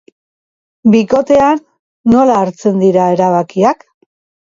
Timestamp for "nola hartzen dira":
2.17-3.09